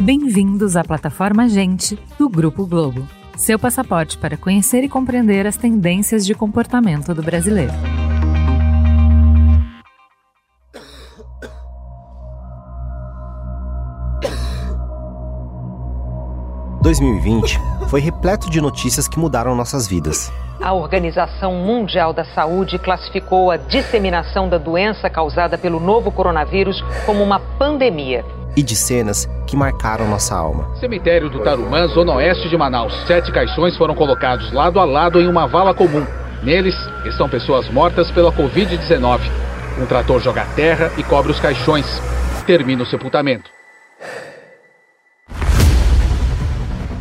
Bem-vindos 0.00 0.76
à 0.76 0.84
plataforma 0.84 1.48
Gente 1.48 1.98
do 2.18 2.28
Grupo 2.28 2.66
Globo, 2.66 3.08
seu 3.36 3.58
passaporte 3.58 4.18
para 4.18 4.36
conhecer 4.36 4.84
e 4.84 4.88
compreender 4.88 5.46
as 5.46 5.56
tendências 5.56 6.26
de 6.26 6.34
comportamento 6.34 7.14
do 7.14 7.22
brasileiro. 7.22 7.72
2020 16.82 17.58
foi 17.90 18.00
repleto 18.00 18.48
de 18.48 18.60
notícias 18.60 19.08
que 19.08 19.18
mudaram 19.18 19.56
nossas 19.56 19.88
vidas. 19.88 20.32
A 20.62 20.72
Organização 20.72 21.54
Mundial 21.54 22.12
da 22.12 22.24
Saúde 22.24 22.78
classificou 22.78 23.50
a 23.50 23.56
disseminação 23.56 24.48
da 24.48 24.58
doença 24.58 25.10
causada 25.10 25.58
pelo 25.58 25.80
novo 25.80 26.12
coronavírus 26.12 26.80
como 27.04 27.20
uma 27.20 27.40
pandemia. 27.40 28.24
E 28.56 28.62
de 28.62 28.76
cenas 28.76 29.28
que 29.44 29.56
marcaram 29.56 30.08
nossa 30.08 30.36
alma. 30.36 30.72
Cemitério 30.76 31.28
do 31.28 31.40
Tarumã, 31.40 31.88
zona 31.88 32.14
oeste 32.14 32.48
de 32.48 32.56
Manaus. 32.56 32.94
Sete 33.08 33.32
caixões 33.32 33.76
foram 33.76 33.96
colocados 33.96 34.52
lado 34.52 34.78
a 34.78 34.84
lado 34.84 35.20
em 35.20 35.26
uma 35.26 35.48
vala 35.48 35.74
comum. 35.74 36.06
Neles 36.44 36.76
estão 37.04 37.28
pessoas 37.28 37.68
mortas 37.70 38.08
pela 38.12 38.30
Covid-19. 38.30 39.20
Um 39.80 39.86
trator 39.86 40.20
joga 40.20 40.44
terra 40.54 40.92
e 40.96 41.02
cobre 41.02 41.32
os 41.32 41.40
caixões. 41.40 41.86
Termina 42.46 42.84
o 42.84 42.86
sepultamento. 42.86 43.59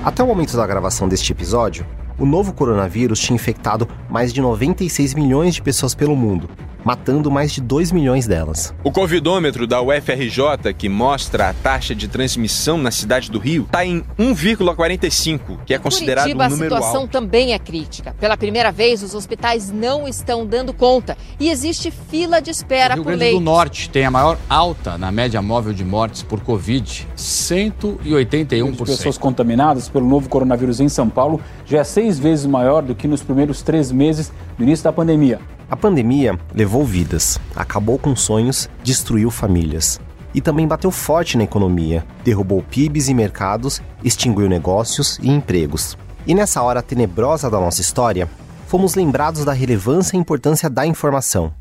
Até 0.10 0.24
o 0.24 0.26
momento 0.26 0.58
da 0.58 0.66
gravação 0.66 1.08
deste 1.08 1.32
episódio, 1.32 1.86
o 2.18 2.26
novo 2.26 2.52
coronavírus 2.52 3.20
tinha 3.20 3.36
infectado 3.36 3.88
mais 4.10 4.34
de 4.34 4.42
96 4.42 5.14
milhões 5.14 5.54
de 5.54 5.62
pessoas 5.62 5.94
pelo 5.94 6.16
mundo, 6.16 6.50
matando 6.84 7.30
mais 7.30 7.52
de 7.52 7.62
2 7.62 7.92
milhões 7.92 8.28
delas. 8.28 8.74
O 8.84 8.92
covidômetro 8.92 9.68
da 9.68 9.82
UFRJ, 9.82 10.74
que 10.78 10.90
mostra 10.90 11.50
a 11.50 11.54
taxa 11.54 11.94
de 11.94 12.08
transmissão 12.08 12.78
na 12.78 12.92
cidade 12.92 13.30
do 13.30 13.40
Rio, 13.40 13.64
está 13.64 13.86
em 13.86 14.04
1,45, 14.18 15.60
que 15.66 15.74
é 15.74 15.78
considerado 15.78 16.26
Curitiba, 16.26 16.46
um 16.46 16.50
número 16.50 16.76
a 16.76 16.78
situação 16.78 17.02
alto. 17.02 17.12
também 17.12 17.54
é 17.54 17.60
crítica. 17.60 18.16
Pela 18.20 18.38
primeira 18.38 18.72
vez, 18.72 19.04
os 19.04 19.14
hospitais 19.14 19.72
não 19.72 20.08
estão 20.08 20.46
dando 20.46 20.74
conta 20.74 21.18
e 21.40 21.50
existe 21.50 21.92
fila 21.92 22.42
de 22.42 22.50
espera 22.50 22.94
o 22.94 22.98
Rio 22.98 23.04
por 23.04 23.10
Grande 23.10 23.24
leitos. 23.24 23.40
do 23.40 23.46
Norte 23.46 23.90
tem 23.90 24.06
a 24.06 24.12
maior 24.12 24.38
alta 24.50 24.98
na 24.98 25.12
média 25.12 25.42
móvel 25.42 25.74
de 25.74 25.84
mortes 25.84 26.24
por 26.24 26.40
Covid, 26.42 27.08
181%. 27.18 28.72
de 28.72 28.78
pessoas 28.78 29.18
contaminadas 29.18 29.90
pelo 29.90 30.08
novo 30.08 30.30
coronavírus 30.30 30.80
em 30.80 30.90
São 30.90 31.10
Paulo 31.10 31.42
já 31.66 31.80
é 31.80 31.84
seis 31.84 32.18
vezes 32.18 32.46
maior 32.46 32.82
do 32.82 32.96
que 32.96 33.08
nos 33.08 33.22
primeiros 33.22 33.62
três 33.62 33.92
meses 33.92 34.32
do 34.60 34.66
início 34.66 34.84
da 34.84 34.92
pandemia. 34.92 35.40
A 35.72 35.76
pandemia 35.78 36.38
levou 36.54 36.84
vidas, 36.84 37.40
acabou 37.56 37.98
com 37.98 38.14
sonhos, 38.14 38.70
destruiu 38.84 39.32
famílias. 39.32 40.02
E 40.36 40.42
também 40.42 40.68
bateu 40.68 40.92
forte 40.92 41.38
na 41.38 41.46
economia, 41.46 42.06
derrubou 42.26 42.62
PIBs 42.62 43.08
e 43.08 43.14
mercados, 43.14 43.82
extinguiu 44.04 44.50
negócios 44.50 45.18
e 45.24 45.30
empregos. 45.30 45.98
E 46.28 46.36
nessa 46.36 46.62
hora 46.62 46.84
tenebrosa 46.84 47.50
da 47.50 47.58
nossa 47.58 47.80
história, 47.80 48.30
fomos 48.68 48.96
lembrados 48.96 49.46
da 49.46 49.54
relevância 49.54 50.18
e 50.18 50.20
importância 50.20 50.70
da 50.70 50.86
informação. 50.86 51.54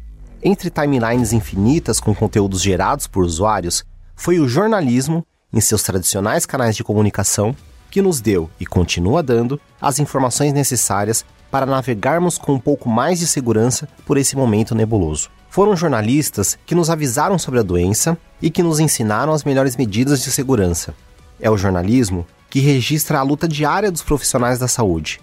Entre 0.43 0.69
timelines 0.69 1.33
infinitas 1.33 2.01
com 2.01 2.13
conteúdos 2.13 2.61
gerados 2.61 3.07
por 3.07 3.25
usuários, 3.25 3.85
foi 4.17 4.41
o 4.41 4.49
jornalismo, 4.49 5.25
em 5.53 5.61
seus 5.61 5.85
tradicionais 5.85 6.45
canais 6.45 6.75
de 6.75 6.83
comunicação, 6.83 7.55
que 7.91 8.03
nos 8.03 8.21
deu 8.21 8.51
e 8.59 8.67
continua 8.67 9.23
dando 9.23 9.61
as 9.81 9.99
informações 9.99 10.53
necessárias 10.53 11.25
para 11.51 11.67
navegarmos 11.67 12.37
com 12.39 12.55
um 12.55 12.59
pouco 12.59 12.89
mais 12.89 13.19
de 13.19 13.27
segurança 13.27 13.89
por 14.05 14.19
esse 14.19 14.37
momento 14.37 14.75
nebuloso. 14.75 15.31
Foram 15.49 15.75
jornalistas 15.75 16.59
que 16.67 16.75
nos 16.75 16.91
avisaram 16.91 17.39
sobre 17.39 17.61
a 17.61 17.63
doença 17.63 18.19
e 18.41 18.51
que 18.51 18.63
nos 18.63 18.81
ensinaram 18.81 19.33
as 19.33 19.45
melhores 19.45 19.77
medidas 19.77 20.23
de 20.23 20.31
segurança. 20.31 20.95
É 21.41 21.51
o 21.51 21.57
jornalismo 21.57 22.27
que 22.51 22.61
registra 22.61 23.19
a 23.19 23.23
luta 23.23 23.49
diária 23.49 23.91
dos 23.91 24.03
profissionais 24.03 24.59
da 24.59 24.69
saúde 24.69 25.21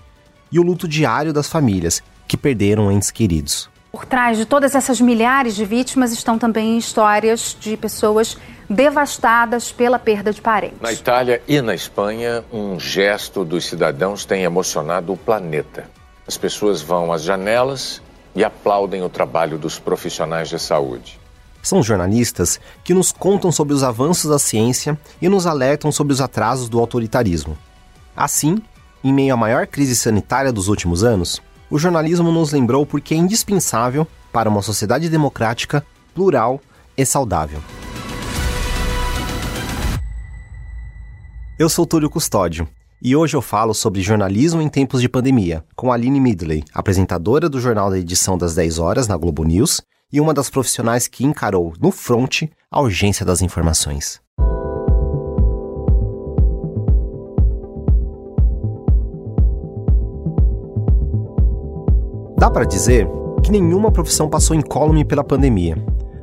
e 0.52 0.60
o 0.60 0.64
luto 0.64 0.88
diário 0.88 1.34
das 1.34 1.48
famílias 1.48 2.02
que 2.28 2.38
perderam 2.38 2.92
entes 2.92 3.12
queridos. 3.12 3.70
Por 3.92 4.06
trás 4.06 4.38
de 4.38 4.46
todas 4.46 4.76
essas 4.76 5.00
milhares 5.00 5.56
de 5.56 5.64
vítimas 5.64 6.12
estão 6.12 6.38
também 6.38 6.78
histórias 6.78 7.56
de 7.60 7.78
pessoas 7.78 8.38
devastadas 8.70 9.72
pela 9.72 10.00
perda 10.00 10.32
de 10.32 10.42
parentes. 10.42 10.80
Na 10.82 10.92
Itália 10.92 11.42
e 11.48 11.62
na 11.62 11.76
Espanha, 11.76 12.44
um 12.52 12.80
gesto 12.80 13.46
dos 13.46 13.66
cidadãos 13.66 14.26
tem 14.26 14.44
emocionado 14.44 15.14
o 15.14 15.18
planeta. 15.18 15.90
As 16.28 16.38
pessoas 16.38 16.82
vão 16.82 17.14
às 17.14 17.24
janelas 17.24 18.02
e 18.36 18.44
aplaudem 18.44 19.04
o 19.04 19.10
trabalho 19.10 19.58
dos 19.58 19.80
profissionais 19.80 20.50
de 20.50 20.60
saúde. 20.60 21.20
São 21.62 21.82
jornalistas 21.82 22.60
que 22.84 22.94
nos 22.94 23.12
contam 23.12 23.52
sobre 23.52 23.74
os 23.74 23.84
avanços 23.84 24.30
da 24.30 24.38
ciência 24.38 24.98
e 25.22 25.30
nos 25.30 25.48
alertam 25.48 25.92
sobre 25.92 26.14
os 26.14 26.22
atrasos 26.22 26.70
do 26.70 26.80
autoritarismo. 26.80 27.58
Assim, 28.16 28.62
em 29.04 29.14
meio 29.14 29.34
à 29.34 29.38
maior 29.38 29.66
crise 29.66 29.96
sanitária 29.96 30.52
dos 30.52 30.68
últimos 30.68 31.04
anos, 31.04 31.42
o 31.70 31.80
jornalismo 31.80 32.32
nos 32.32 32.52
lembrou 32.52 32.86
porque 32.86 33.14
é 33.14 33.18
indispensável 33.18 34.08
para 34.32 34.50
uma 34.50 34.62
sociedade 34.62 35.10
democrática, 35.10 35.86
plural 36.14 36.62
e 36.98 37.06
saudável. 37.06 37.62
Eu 41.58 41.70
sou 41.70 41.86
Túlio 41.86 42.10
Custódio 42.10 42.68
e 43.02 43.16
hoje 43.16 43.38
eu 43.38 43.42
falo 43.42 43.74
sobre 43.74 44.02
jornalismo 44.02 44.62
em 44.62 44.68
tempos 44.68 45.00
de 45.00 45.08
pandemia, 45.08 45.64
com 45.74 45.90
Aline 45.90 46.20
Midley, 46.20 46.66
apresentadora 46.74 47.48
do 47.48 47.62
jornal 47.62 47.90
da 47.90 47.98
edição 47.98 48.38
das 48.38 48.56
10 48.56 48.78
horas 48.78 49.08
na 49.08 49.16
Globo 49.16 49.46
News 49.46 49.82
e 50.12 50.20
uma 50.20 50.34
das 50.34 50.50
profissionais 50.50 51.08
que 51.08 51.24
encarou 51.24 51.72
no 51.80 51.92
front 51.92 52.42
a 52.70 52.82
urgência 52.82 53.26
das 53.26 53.42
informações. 53.42 54.20
Dá 62.38 62.52
para 62.52 62.66
dizer 62.66 63.08
que 63.42 63.50
nenhuma 63.50 63.94
profissão 63.94 64.30
passou 64.30 64.58
incólume 64.58 65.06
pela 65.06 65.24
pandemia. 65.24 65.78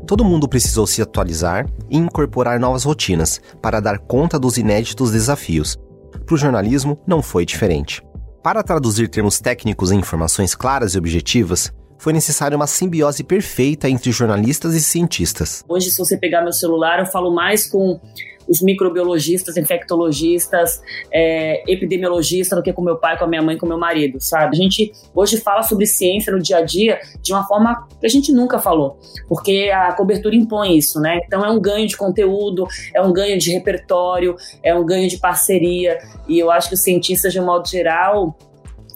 Todo 0.06 0.24
mundo 0.24 0.48
precisou 0.48 0.86
se 0.86 1.00
atualizar 1.00 1.66
e 1.88 1.96
incorporar 1.96 2.58
novas 2.58 2.84
rotinas 2.84 3.40
para 3.60 3.80
dar 3.80 3.98
conta 3.98 4.38
dos 4.38 4.58
inéditos 4.58 5.12
desafios. 5.12 5.78
Para 6.26 6.34
o 6.34 6.38
jornalismo, 6.38 6.98
não 7.06 7.22
foi 7.22 7.46
diferente. 7.46 8.02
Para 8.42 8.62
traduzir 8.62 9.08
termos 9.08 9.38
técnicos 9.40 9.92
em 9.92 9.98
informações 9.98 10.54
claras 10.54 10.94
e 10.94 10.98
objetivas, 10.98 11.72
foi 11.96 12.12
necessária 12.12 12.56
uma 12.56 12.66
simbiose 12.66 13.22
perfeita 13.22 13.88
entre 13.88 14.10
jornalistas 14.10 14.74
e 14.74 14.82
cientistas. 14.82 15.64
Hoje, 15.68 15.88
se 15.88 15.98
você 15.98 16.16
pegar 16.16 16.42
meu 16.42 16.52
celular, 16.52 16.98
eu 16.98 17.06
falo 17.06 17.32
mais 17.32 17.64
com 17.64 18.00
os 18.48 18.60
microbiologistas, 18.62 19.56
infectologistas, 19.56 20.82
é, 21.12 21.62
epidemiologistas 21.70 22.56
do 22.58 22.62
que 22.62 22.72
com 22.72 22.82
meu 22.82 22.96
pai, 22.96 23.18
com 23.18 23.24
a 23.24 23.28
minha 23.28 23.42
mãe, 23.42 23.56
com 23.56 23.66
meu 23.66 23.78
marido, 23.78 24.18
sabe? 24.20 24.56
A 24.56 24.60
gente 24.60 24.92
hoje 25.14 25.38
fala 25.38 25.62
sobre 25.62 25.86
ciência 25.86 26.32
no 26.32 26.40
dia 26.40 26.58
a 26.58 26.62
dia 26.62 27.00
de 27.20 27.32
uma 27.32 27.46
forma 27.46 27.86
que 28.00 28.06
a 28.06 28.10
gente 28.10 28.32
nunca 28.32 28.58
falou, 28.58 28.98
porque 29.28 29.70
a 29.72 29.92
cobertura 29.92 30.34
impõe 30.34 30.76
isso, 30.76 31.00
né? 31.00 31.20
Então 31.26 31.44
é 31.44 31.50
um 31.50 31.60
ganho 31.60 31.86
de 31.86 31.96
conteúdo, 31.96 32.66
é 32.94 33.00
um 33.00 33.12
ganho 33.12 33.38
de 33.38 33.52
repertório, 33.52 34.36
é 34.62 34.74
um 34.74 34.84
ganho 34.84 35.08
de 35.08 35.18
parceria, 35.18 35.98
e 36.28 36.38
eu 36.38 36.50
acho 36.50 36.68
que 36.68 36.74
os 36.74 36.82
cientistas, 36.82 37.32
de 37.32 37.40
um 37.40 37.44
modo 37.44 37.68
geral, 37.68 38.36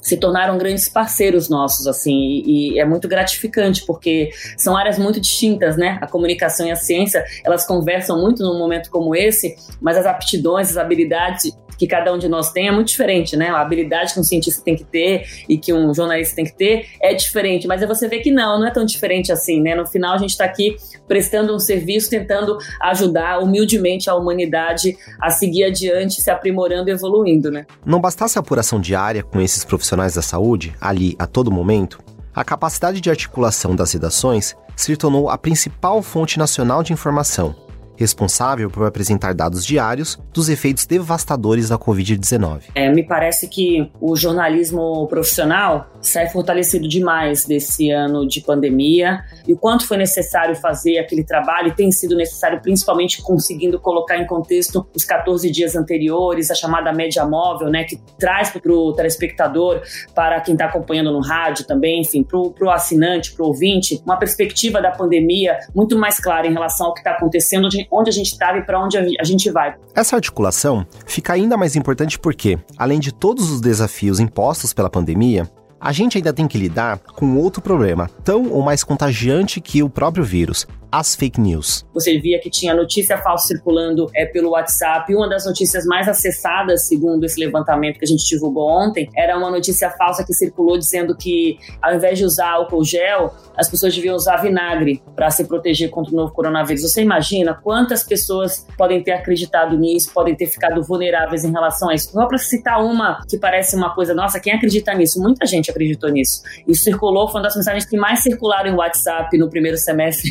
se 0.07 0.17
tornaram 0.17 0.57
grandes 0.57 0.89
parceiros 0.89 1.49
nossos, 1.49 1.89
assim, 1.89 2.15
e, 2.15 2.75
e, 2.75 2.79
é 2.79 2.85
muito 2.85 3.09
gratificante, 3.09 3.85
porque 3.85 4.31
são 4.57 4.77
áreas 4.77 5.01
muito 5.01 5.21
distintas, 5.21 5.77
né? 5.77 5.99
A 6.01 6.07
comunicação 6.07 6.65
e 6.65 6.71
a 6.71 6.77
ciência, 6.77 7.25
elas 7.45 7.67
conversam 7.67 8.21
muito 8.21 8.41
num 8.41 8.57
momento 8.57 8.89
como 8.89 9.17
esse, 9.17 9.57
mas 9.81 9.97
as 9.97 10.07
aptidões, 10.07 10.71
as 10.71 10.77
habilidades 10.77 11.53
que 11.79 11.87
cada 11.87 12.13
um 12.13 12.19
de 12.19 12.29
nós 12.29 12.51
tem 12.51 12.69
é 12.69 12.73
muito 12.73 12.89
diferente, 12.89 13.37
né? 13.37 13.51
A 13.51 13.61
habilidade 13.61 14.15
que 14.15 14.21
um 14.21 14.25
cientista 14.25 14.63
tem 14.63 14.77
que 14.77 14.85
ter 14.85 15.27
e 15.49 15.59
que 15.59 15.73
um 15.73 15.93
jornalista 15.95 16.37
tem 16.37 16.45
que 16.45 16.57
ter 16.57 16.87
é 17.01 17.15
diferente, 17.15 17.67
mas 17.67 17.83
aí 17.83 17.89
você 17.89 18.09
vê 18.09 18.21
que 18.21 18.31
não, 18.31 18.59
não 18.59 18.67
é 18.67 18.71
tão 18.71 18.85
diferente 18.85 19.33
assim, 19.33 19.61
né? 19.61 19.75
No 19.75 19.87
final 19.87 20.15
a 20.15 20.19
gente 20.19 20.31
está 20.31 20.45
aqui 20.45 20.77
prestando 21.07 21.55
um 21.55 21.59
serviço, 21.59 22.11
tentando 22.11 22.59
ajudar 22.83 23.43
humildemente 23.43 24.11
a 24.11 24.15
humanidade 24.15 24.97
a 25.21 25.31
seguir 25.31 25.65
adiante, 25.65 26.21
se 26.21 26.31
aprimorando 26.31 26.89
e 26.89 26.93
evoluindo, 26.93 27.51
né? 27.51 27.67
Não 27.85 28.01
bastasse 28.01 28.39
a 28.39 28.41
apuração 28.41 28.81
diária 28.81 29.23
com 29.23 29.41
esses 29.41 29.65
profissionais 29.65 30.15
da 30.15 30.23
saúde, 30.23 30.75
ali 30.81 31.15
a 31.19 31.27
todo 31.27 31.51
momento, 31.51 31.99
a 32.35 32.45
capacidade 32.45 33.01
de 33.01 33.09
articulação 33.09 33.75
das 33.75 33.93
redações 33.93 34.55
se 34.75 34.95
tornou 34.97 35.31
a 35.31 35.39
principal 35.39 36.03
fonte 36.03 36.39
nacional 36.39 36.83
de 36.83 36.93
informação 36.93 37.66
responsável 37.97 38.71
por 38.71 38.87
apresentar 38.87 39.35
dados 39.35 39.65
diários 39.65 40.19
dos 40.33 40.49
efeitos 40.49 40.87
devastadores 40.87 41.69
da 41.69 41.79
Covid-19. 41.79 42.63
É, 42.75 42.93
me 42.93 43.03
parece 43.03 43.49
que 43.49 43.91
o 44.01 44.17
jornalismo 44.17 45.07
profissional 45.09 45.91
sai 46.09 46.29
fortalecido 46.29 46.89
demais 46.89 47.45
desse 47.45 47.91
ano 47.91 48.27
de 48.27 48.41
pandemia 48.41 49.25
e 49.47 49.53
o 49.53 49.57
quanto 49.57 49.87
foi 49.87 49.97
necessário 49.97 50.55
fazer 50.55 50.99
aquele 50.99 51.25
trabalho 51.25 51.75
tem 51.75 51.91
sido 51.91 52.17
necessário, 52.17 52.61
principalmente 52.61 53.23
conseguindo 53.23 53.79
colocar 53.81 54.17
em 54.17 54.27
contexto 54.27 54.87
os 54.95 55.05
14 55.05 55.51
dias 55.51 55.75
anteriores, 55.75 56.51
a 56.51 56.55
chamada 56.55 56.93
média 56.93 57.25
móvel, 57.25 57.69
né, 57.69 57.85
que 57.85 58.01
traz 58.19 58.51
para 58.51 58.73
o 58.73 58.93
telespectador, 58.93 59.83
para 60.15 60.41
quem 60.41 60.55
está 60.55 60.67
acompanhando 60.67 61.13
no 61.13 61.21
rádio 61.21 61.67
também, 61.67 62.01
enfim, 62.01 62.23
para 62.23 62.39
o 62.39 62.71
assinante, 62.71 63.33
para 63.33 63.45
o 63.45 63.49
ouvinte, 63.49 64.01
uma 64.05 64.17
perspectiva 64.17 64.81
da 64.81 64.91
pandemia 64.91 65.59
muito 65.75 65.99
mais 65.99 66.19
clara 66.21 66.47
em 66.47 66.53
relação 66.53 66.87
ao 66.89 66.95
que 66.95 67.01
está 67.01 67.13
acontecendo, 67.13 67.69
onde 67.91 68.11
a 68.11 68.13
gente 68.13 68.33
estava 68.33 68.59
e 68.59 68.63
para 68.63 68.83
onde 68.83 68.97
a 68.97 69.25
gente 69.25 69.51
vai. 69.51 69.75
Essa 69.95 70.17
articulação 70.17 70.87
fica 71.07 71.33
ainda 71.33 71.57
mais 71.57 71.77
importante 71.77 72.19
porque, 72.19 72.59
além 72.77 73.01
de 73.01 73.13
todos 73.13 73.51
os 73.51 73.61
desafios 73.61 74.21
impostos 74.21 74.73
pela 74.73 74.91
pandemia, 74.91 75.49
a 75.87 75.93
gente 75.93 76.19
ainda 76.19 76.33
tem 76.33 76.49
que 76.49 76.59
lidar 76.59 76.99
com 76.99 77.37
outro 77.37 77.63
problema, 77.63 78.11
tão 78.25 78.51
ou 78.51 78.61
mais 78.61 78.83
contagiante 78.83 79.61
que 79.61 79.85
o 79.85 79.89
próprio 79.89 80.25
vírus, 80.25 80.67
as 80.91 81.15
fake 81.15 81.41
news. 81.41 81.85
Você 81.93 82.19
via 82.19 82.41
que 82.41 82.51
tinha 82.51 82.75
notícia 82.75 83.19
falsa 83.19 83.49
circulando 83.49 84.09
é, 84.15 84.25
pelo 84.25 84.51
WhatsApp. 84.51 85.15
Uma 85.15 85.29
das 85.29 85.45
notícias 85.45 85.85
mais 85.85 86.09
acessadas, 86.09 86.87
segundo 86.87 87.25
esse 87.25 87.39
levantamento 87.39 87.99
que 87.99 88.05
a 88.05 88.09
gente 88.09 88.27
divulgou 88.27 88.69
ontem, 88.69 89.09
era 89.15 89.37
uma 89.37 89.51
notícia 89.51 89.91
falsa 89.91 90.25
que 90.25 90.33
circulou 90.33 90.79
dizendo 90.79 91.17
que, 91.17 91.59
ao 91.83 91.95
invés 91.95 92.19
de 92.19 92.25
usar 92.25 92.51
álcool 92.51 92.85
gel, 92.85 93.35
as 93.57 93.69
pessoas 93.69 93.95
deviam 93.95 94.17
usar 94.17 94.37
vinagre 94.39 95.03
para 95.15 95.31
se 95.31 95.45
proteger 95.45 95.91
contra 95.91 96.13
o 96.13 96.17
novo 96.17 96.33
coronavírus. 96.33 96.83
Você 96.83 97.03
imagina 97.03 97.55
quantas 97.55 98.03
pessoas 98.03 98.67
podem 98.77 99.03
ter 99.03 99.13
acreditado 99.13 99.77
nisso, 99.77 100.11
podem 100.13 100.35
ter 100.35 100.47
ficado 100.47 100.83
vulneráveis 100.83 101.45
em 101.45 101.53
relação 101.53 101.91
a 101.91 101.95
isso? 101.95 102.11
Só 102.11 102.27
para 102.27 102.39
citar 102.39 102.83
uma 102.83 103.23
que 103.29 103.39
parece 103.39 103.77
uma 103.77 103.95
coisa, 103.95 104.15
nossa, 104.15 104.41
quem 104.41 104.53
acredita 104.53 104.95
nisso? 104.95 105.21
Muita 105.21 105.47
gente 105.47 105.71
acreditou 105.77 106.11
nisso. 106.11 106.43
Isso 106.67 106.85
circulou, 106.85 107.29
foi 107.29 107.41
uma 107.41 107.45
das 107.47 107.57
mensagens 107.57 107.85
que 107.85 107.97
mais 107.97 108.21
circularam 108.21 108.71
em 108.71 108.75
WhatsApp 108.75 109.37
no 109.39 109.49
primeiro 109.49 109.77
semestre 109.77 110.31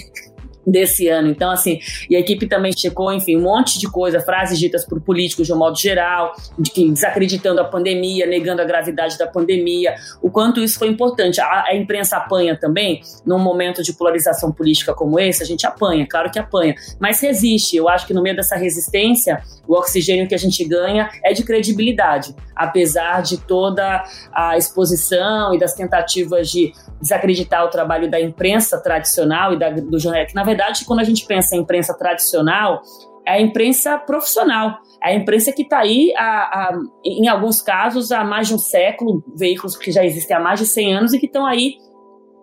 desse 0.66 1.08
ano. 1.08 1.30
Então, 1.30 1.52
assim, 1.52 1.80
e 2.10 2.16
a 2.16 2.20
equipe 2.20 2.48
também 2.48 2.72
checou, 2.76 3.12
enfim, 3.14 3.38
um 3.38 3.42
monte 3.42 3.80
de 3.80 3.90
coisa, 3.90 4.20
frases 4.20 4.58
ditas 4.58 4.86
por 4.86 5.00
políticos 5.02 5.48
de 5.48 5.54
um 5.54 5.58
modo 5.58 5.78
geral, 5.78 6.34
de 6.58 6.72
que 6.72 6.90
desacreditando 6.90 7.62
a 7.62 7.64
pandemia, 7.64 8.26
negando 8.26 8.62
a 8.62 8.66
gravidade 8.66 9.18
da 9.18 9.28
pandemia, 9.28 9.96
o 10.22 10.30
quanto 10.30 10.60
isso 10.60 10.80
foi 10.80 10.88
importante. 10.88 11.40
A, 11.40 11.66
a, 11.68 11.76
imprensa 11.76 12.18
apanha 12.18 12.58
também, 12.58 13.02
num 13.26 13.40
momento 13.40 13.84
de 13.84 13.94
polarização 13.94 14.52
política 14.52 14.94
como 14.94 15.20
esse, 15.20 15.44
a 15.44 15.46
gente 15.46 15.66
apanha, 15.66 16.08
claro 16.10 16.32
que 16.32 16.40
apanha, 16.40 16.76
mas 17.00 17.20
resiste. 17.20 17.76
Eu 17.76 17.90
acho 17.90 18.08
que 18.08 18.14
no 18.14 18.22
meio 18.22 18.36
dessa 18.36 18.56
resistência, 18.56 19.42
o 19.68 19.74
oxigênio 19.74 20.28
que 20.28 20.36
a 20.36 20.38
gente 20.38 20.64
ganha 20.66 21.10
é 21.24 21.34
de 21.34 21.44
credibilidade, 21.44 22.36
apesar 22.56 23.22
de 23.22 23.38
toda 23.38 24.04
a 24.32 24.58
exposição 24.58 25.54
e 25.54 25.60
das 25.60 25.74
tentativas 25.74 26.50
de 26.50 26.74
desacreditar 27.02 27.66
o 27.66 27.70
trabalho 27.70 28.10
da 28.10 28.20
imprensa 28.20 28.82
tradicional 28.82 29.54
e 29.54 29.60
da, 29.60 29.70
do 29.70 30.00
jornal, 30.00 30.26
que 30.26 30.36
na 30.36 30.44
verdade, 30.44 30.55
quando 30.86 31.00
a 31.00 31.04
gente 31.04 31.26
pensa 31.26 31.56
em 31.56 31.60
imprensa 31.60 31.94
tradicional, 31.94 32.82
é 33.26 33.34
a 33.34 33.42
imprensa 33.42 33.98
profissional, 33.98 34.78
é 35.04 35.10
a 35.10 35.16
imprensa 35.16 35.52
que 35.52 35.64
está 35.64 35.80
aí, 35.80 36.14
há, 36.16 36.72
em 37.04 37.28
alguns 37.28 37.62
casos, 37.62 38.12
há 38.12 38.24
mais 38.24 38.48
de 38.48 38.54
um 38.54 38.60
século, 38.60 39.24
veículos 39.36 39.76
que 39.76 39.92
já 39.92 40.06
existem 40.06 40.38
há 40.38 40.40
mais 40.40 40.60
de 40.60 40.66
100 40.68 40.96
anos 40.96 41.14
e 41.14 41.20
que 41.20 41.26
estão 41.26 41.46
aí 41.46 41.76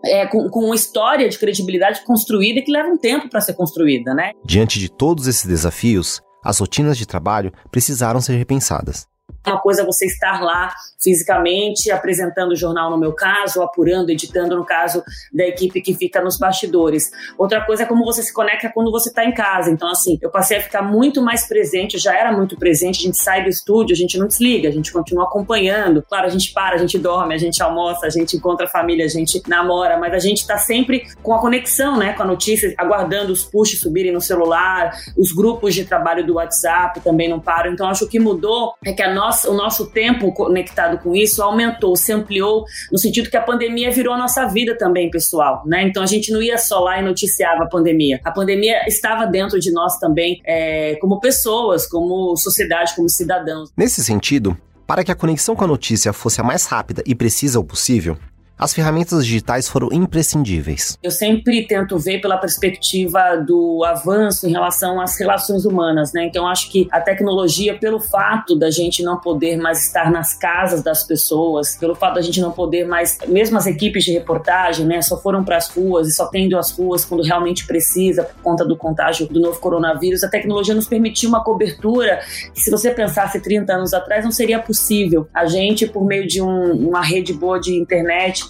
é, 0.05 0.27
com, 0.27 0.49
com 0.49 0.65
uma 0.67 0.75
história 0.75 1.29
de 1.29 1.39
credibilidade 1.39 2.05
construída 2.05 2.61
que 2.63 2.73
leva 2.73 2.89
um 2.89 2.99
tempo 2.99 3.29
para 3.29 3.41
ser 3.41 3.55
construída, 3.55 4.13
né? 4.15 4.33
Diante 4.45 4.79
de 4.79 4.91
todos 4.91 5.27
esses 5.27 5.47
desafios, 5.47 6.21
as 6.45 6.59
rotinas 6.59 6.99
de 6.99 7.07
trabalho 7.07 7.53
precisaram 7.71 8.21
ser 8.21 8.35
repensadas. 8.35 9.07
Uma 9.47 9.61
coisa 9.61 9.83
é 9.83 9.85
você 9.85 10.07
estar 10.07 10.41
lá 10.41 10.73
fisicamente, 11.03 11.91
apresentando 11.91 12.53
o 12.53 12.57
jornal 12.57 12.91
no 12.91 12.99
meu 12.99 13.13
caso, 13.13 13.61
apurando, 13.61 14.11
editando 14.11 14.57
no 14.57 14.65
caso 14.65 15.03
da 15.33 15.45
equipe 15.45 15.81
que 15.81 15.95
fica 15.95 16.23
nos 16.23 16.39
bastidores. 16.39 17.11
Outra 17.37 17.65
coisa 17.65 17.83
é 17.83 17.87
como 17.87 18.05
você 18.05 18.23
se 18.23 18.33
conecta 18.33 18.71
quando 18.73 18.91
você 18.93 19.09
está 19.09 19.25
em 19.25 19.35
casa. 19.35 19.71
Então, 19.71 19.89
assim, 19.91 20.17
eu 20.23 20.31
passei 20.31 20.59
a 20.59 20.63
ficar 20.63 20.83
muito 20.83 21.21
mais 21.21 21.49
presente, 21.49 21.99
já 21.99 22.17
era 22.17 22.31
muito 22.31 22.57
presente, 22.57 23.01
a 23.01 23.03
gente 23.03 23.19
sai 23.19 23.43
do 23.43 23.49
estúdio, 23.49 23.95
a 23.95 23.97
gente 23.97 24.17
não 24.17 24.29
desliga, 24.29 24.69
a 24.69 24.73
gente 24.73 24.93
continua 24.93 25.25
acompanhando. 25.25 26.03
Claro, 26.09 26.27
a 26.27 26.31
gente 26.31 26.53
para, 26.53 26.77
a 26.77 26.79
gente 26.79 26.99
dorme, 26.99 27.35
a 27.35 27.39
gente 27.39 27.61
almoça, 27.63 28.07
a 28.07 28.11
gente 28.11 28.37
encontra 28.37 28.67
a 28.67 28.69
família, 28.69 29.05
a 29.05 29.09
gente 29.09 29.43
namora, 29.49 29.99
mas 29.99 30.15
a 30.15 30.19
gente 30.21 30.39
está 30.39 30.57
sempre 30.57 31.03
com 31.23 31.35
a 31.35 31.41
conexão, 31.41 31.99
né, 31.99 32.13
com 32.13 32.23
a 32.23 32.27
notícia, 32.27 32.73
aguardando 32.79 33.33
os 33.33 33.43
push 33.43 33.81
subirem 33.81 34.13
no 34.13 34.21
celular, 34.21 34.93
os 35.17 35.33
grupos 35.33 35.75
de 35.75 35.85
trabalho 35.85 36.25
do 36.25 36.35
WhatsApp 36.35 37.01
também 37.01 37.29
não 37.29 37.41
param. 37.41 37.73
Então, 37.73 37.89
acho 37.89 38.07
que 38.07 38.21
mudou 38.21 38.75
é 38.85 38.93
que 38.93 39.03
a 39.03 39.13
nossa 39.13 39.32
nosso, 39.33 39.51
o 39.51 39.55
nosso 39.55 39.87
tempo 39.87 40.33
conectado 40.33 40.99
com 40.99 41.17
isso 41.17 41.43
aumentou, 41.43 41.97
se 41.97 42.13
ampliou, 42.13 42.65
no 42.91 42.99
sentido 42.99 43.31
que 43.31 43.37
a 43.37 43.43
pandemia 43.43 43.91
virou 43.91 44.15
a 44.15 44.19
nossa 44.19 44.47
vida 44.47 44.77
também, 44.77 45.11
pessoal, 45.11 45.63
né? 45.67 45.83
Então 45.83 46.03
a 46.03 46.07
gente 46.07 46.31
não 46.31 46.43
ia 46.43 46.59
só 46.59 46.81
lá 46.81 47.01
e 47.01 47.03
noticiava 47.03 47.65
a 47.65 47.67
pandemia. 47.67 48.21
A 48.25 48.31
pandemia 48.31 48.87
estava 48.87 49.27
dentro 49.27 49.59
de 49.59 49.73
nós 49.73 49.99
também, 49.99 50.41
é, 50.45 50.97
como 50.97 51.19
pessoas, 51.19 51.87
como 51.87 52.37
sociedade, 52.37 52.95
como 52.95 53.09
cidadãos. 53.09 53.71
Nesse 53.77 54.05
sentido, 54.05 54.57
para 54.87 55.03
que 55.03 55.11
a 55.11 55.15
conexão 55.15 55.57
com 55.57 55.65
a 55.65 55.67
notícia 55.67 56.13
fosse 56.13 56.41
a 56.41 56.45
mais 56.45 56.67
rápida 56.67 57.03
e 57.07 57.15
precisa 57.15 57.59
o 57.59 57.65
possível, 57.65 58.19
as 58.59 58.73
ferramentas 58.73 59.27
digitais 59.27 59.69
foram 59.69 59.89
imprescindíveis. 59.93 60.97
Eu 61.03 61.11
sempre 61.11 61.67
tento 61.67 61.99
ver 61.99 62.21
pela 62.21 62.37
perspectiva 62.37 63.37
do 63.37 63.85
avanço 63.85 64.47
em 64.47 64.53
relação 64.53 65.01
às 65.01 65.19
relações 65.19 65.65
humanas, 65.65 66.13
né? 66.13 66.25
Então 66.27 66.47
acho 66.47 66.71
que 66.71 66.89
a 66.91 67.01
tecnologia, 67.01 67.77
pelo 67.77 68.01
fato 68.01 68.57
da 68.57 68.71
gente 68.71 69.03
não 69.03 69.19
poder 69.19 69.57
mais 69.57 69.87
estar 69.87 70.11
nas 70.11 70.35
casas 70.35 70.83
das 70.83 71.05
pessoas, 71.05 71.77
pelo 71.77 71.95
fato 71.95 72.15
da 72.15 72.21
gente 72.21 72.41
não 72.41 72.53
poder 72.53 72.87
mais, 72.87 73.19
mesmo 73.27 73.59
as 73.59 73.67
equipes 73.67 74.05
de 74.05 74.13
reportagem, 74.13 74.87
né, 74.87 75.03
só 75.03 75.21
foram 75.21 75.45
para 75.45 75.57
as 75.57 75.69
ruas 75.69 76.09
e 76.09 76.13
só 76.13 76.27
tendo 76.27 76.57
as 76.57 76.71
ruas 76.71 77.05
quando 77.05 77.23
realmente 77.23 77.67
precisa 77.67 78.25
por 78.25 78.43
conta 78.43 78.65
do 78.65 78.77
contágio 78.77 79.27
do 79.27 79.41
novo 79.41 79.59
coronavírus, 79.59 80.23
a 80.23 80.29
tecnologia 80.29 80.75
nos 80.75 80.87
permitiu 80.87 81.29
uma 81.29 81.43
cobertura 81.43 82.21
que 82.55 82.61
se 82.61 82.71
você 82.71 82.91
pensasse 82.91 83.41
30 83.41 83.73
anos 83.73 83.95
atrás 83.95 84.25
não 84.25 84.33
seria 84.33 84.59
possível. 84.59 85.29
A 85.33 85.47
gente 85.47 85.87
por 85.87 86.05
meio 86.05 86.27
de 86.27 86.41
um, 86.41 86.89
uma 86.89 87.03
rede 87.03 87.33
boa 87.33 87.59
de 87.59 87.75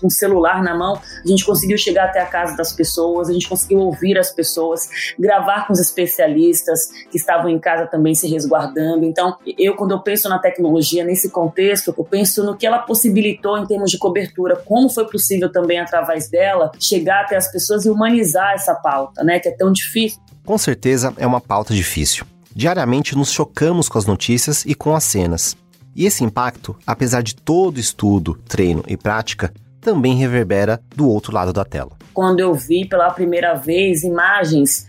com 0.01 0.07
o 0.07 0.11
celular 0.11 0.63
na 0.63 0.77
mão, 0.77 0.95
a 0.95 1.29
gente 1.29 1.45
conseguiu 1.45 1.77
chegar 1.79 2.07
até 2.07 2.21
a 2.21 2.27
casa 2.27 2.57
das 2.57 2.73
pessoas, 2.73 3.29
a 3.29 3.33
gente 3.33 3.49
conseguiu 3.49 3.79
ouvir 3.79 4.19
as 4.19 4.31
pessoas, 4.31 4.89
gravar 5.19 5.67
com 5.67 5.73
os 5.73 5.81
especialistas 5.81 6.91
que 7.11 7.17
estavam 7.17 7.49
em 7.49 7.59
casa 7.59 7.87
também 7.87 8.15
se 8.15 8.29
resguardando. 8.29 9.05
Então, 9.05 9.37
eu, 9.59 9.75
quando 9.75 9.93
eu 9.93 10.01
penso 10.01 10.29
na 10.29 10.39
tecnologia 10.39 11.05
nesse 11.05 11.31
contexto, 11.31 11.95
eu 11.97 12.05
penso 12.05 12.45
no 12.45 12.57
que 12.57 12.67
ela 12.67 12.79
possibilitou 12.79 13.59
em 13.59 13.67
termos 13.67 13.91
de 13.91 13.99
cobertura, 13.99 14.57
como 14.57 14.89
foi 14.89 15.07
possível 15.07 15.51
também, 15.51 15.79
através 15.79 16.29
dela, 16.29 16.73
chegar 16.79 17.23
até 17.23 17.37
as 17.37 17.51
pessoas 17.51 17.85
e 17.85 17.91
humanizar 17.91 18.53
essa 18.55 18.75
pauta, 18.75 19.23
né, 19.23 19.39
que 19.39 19.49
é 19.49 19.53
tão 19.53 19.73
difícil. 19.73 20.21
Com 20.45 20.59
certeza 20.59 21.13
é 21.17 21.27
uma 21.27 21.41
pauta 21.41 21.73
difícil. 21.73 22.27
Diariamente 22.55 23.17
nos 23.17 23.31
chocamos 23.31 23.89
com 23.89 23.99
as 23.99 24.05
notícias 24.05 24.65
e 24.67 24.75
com 24.75 24.95
as 24.95 25.05
cenas. 25.05 25.57
E 25.95 26.07
esse 26.07 26.25
impacto, 26.25 26.77
apesar 26.87 27.23
de 27.23 27.35
todo 27.35 27.79
estudo, 27.79 28.39
treino 28.49 28.83
e 28.87 28.97
prática, 28.97 29.53
também 29.83 30.15
reverbera 30.15 30.81
do 30.97 31.09
outro 31.09 31.35
lado 31.35 31.53
da 31.53 31.65
tela. 31.65 31.91
Quando 32.15 32.41
eu 32.41 32.55
vi 32.55 32.87
pela 32.87 33.11
primeira 33.11 33.55
vez 33.55 34.05
imagens 34.05 34.89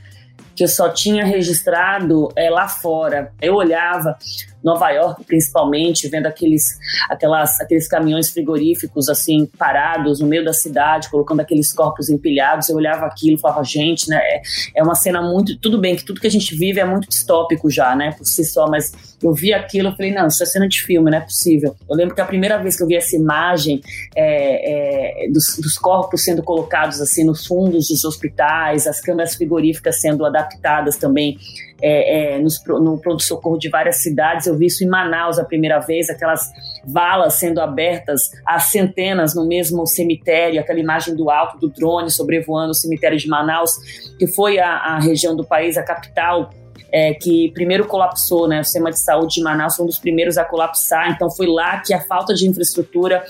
que 0.55 0.63
eu 0.63 0.67
só 0.67 0.87
tinha 0.89 1.25
registrado 1.25 2.29
é, 2.35 2.49
lá 2.49 2.67
fora, 2.67 3.33
eu 3.41 3.55
olhava 3.55 4.15
Nova 4.63 4.89
York, 4.89 5.23
principalmente, 5.25 6.07
vendo 6.07 6.27
aqueles, 6.27 6.63
aquelas, 7.09 7.59
aqueles 7.59 7.87
caminhões 7.87 8.29
frigoríficos 8.29 9.09
assim 9.09 9.45
parados 9.57 10.19
no 10.19 10.27
meio 10.27 10.43
da 10.43 10.53
cidade, 10.53 11.09
colocando 11.09 11.41
aqueles 11.41 11.73
corpos 11.73 12.09
empilhados. 12.09 12.69
Eu 12.69 12.77
olhava 12.77 13.05
aquilo 13.05 13.37
falava, 13.37 13.63
gente, 13.63 14.09
né? 14.09 14.17
É, 14.17 14.41
é 14.77 14.83
uma 14.83 14.95
cena 14.95 15.21
muito. 15.21 15.57
Tudo 15.59 15.77
bem 15.77 15.95
que 15.95 16.05
tudo 16.05 16.21
que 16.21 16.27
a 16.27 16.31
gente 16.31 16.55
vive 16.55 16.79
é 16.79 16.85
muito 16.85 17.07
distópico 17.09 17.69
já, 17.69 17.95
né? 17.95 18.13
Por 18.17 18.25
si 18.25 18.43
só, 18.45 18.67
mas 18.67 18.91
eu 19.21 19.33
vi 19.33 19.53
aquilo 19.53 19.89
e 19.89 19.95
falei, 19.95 20.13
não, 20.13 20.27
isso 20.27 20.43
é 20.43 20.45
cena 20.45 20.67
de 20.67 20.81
filme, 20.81 21.09
não 21.09 21.17
é 21.17 21.21
possível. 21.21 21.75
Eu 21.89 21.95
lembro 21.95 22.13
que 22.13 22.21
a 22.21 22.25
primeira 22.25 22.57
vez 22.57 22.75
que 22.75 22.83
eu 22.83 22.87
vi 22.87 22.95
essa 22.95 23.15
imagem 23.15 23.81
é, 24.15 25.25
é, 25.25 25.31
dos, 25.31 25.57
dos 25.61 25.77
corpos 25.77 26.23
sendo 26.23 26.43
colocados 26.43 26.99
assim 27.01 27.23
nos 27.23 27.45
fundos 27.45 27.87
dos 27.87 28.03
hospitais, 28.03 28.87
as 28.87 28.99
câmeras 28.99 29.35
frigoríficas 29.35 29.99
sendo 29.99 30.25
adaptadas 30.25 30.97
também 30.97 31.37
é, 31.81 32.35
é, 32.35 32.39
no 32.39 32.97
pronto-socorro 32.97 33.57
de 33.57 33.69
várias 33.69 34.01
cidades. 34.01 34.47
Eu 34.47 34.52
vi 34.57 34.67
isso 34.67 34.83
em 34.83 34.87
Manaus 34.87 35.39
a 35.39 35.43
primeira 35.43 35.79
vez, 35.79 36.09
aquelas 36.09 36.51
valas 36.85 37.35
sendo 37.35 37.59
abertas 37.61 38.31
a 38.45 38.59
centenas 38.59 39.35
no 39.35 39.47
mesmo 39.47 39.85
cemitério, 39.85 40.59
aquela 40.59 40.79
imagem 40.79 41.15
do 41.15 41.29
alto 41.29 41.57
do 41.59 41.69
drone 41.69 42.09
sobrevoando 42.09 42.71
o 42.71 42.75
cemitério 42.75 43.17
de 43.17 43.27
Manaus, 43.27 43.71
que 44.17 44.27
foi 44.27 44.59
a, 44.59 44.69
a 44.69 44.99
região 44.99 45.35
do 45.35 45.43
país, 45.43 45.77
a 45.77 45.83
capital 45.83 46.49
é, 46.93 47.11
que 47.15 47.51
primeiro 47.53 47.87
colapsou, 47.87 48.47
né? 48.47 48.59
O 48.59 48.63
sistema 48.63 48.91
de 48.91 48.99
saúde 48.99 49.35
de 49.35 49.41
Manaus 49.41 49.75
foi 49.75 49.83
um 49.83 49.87
dos 49.87 49.97
primeiros 49.97 50.37
a 50.37 50.45
colapsar, 50.45 51.09
então 51.09 51.27
foi 51.31 51.47
lá 51.47 51.79
que 51.79 51.91
a 51.91 51.99
falta 51.99 52.35
de 52.35 52.47
infraestrutura, 52.47 53.23